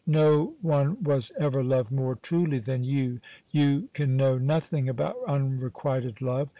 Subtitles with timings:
[0.07, 3.19] No one was ever loved more truly than you.
[3.51, 6.49] You can know nothing about unrequited love.